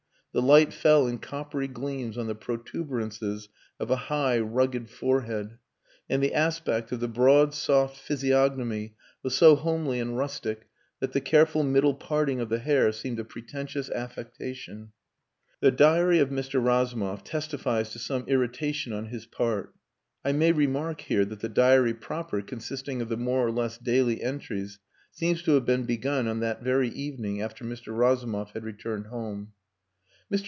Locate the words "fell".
0.71-1.07